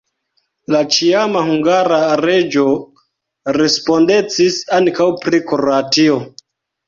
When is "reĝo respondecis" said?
2.21-4.57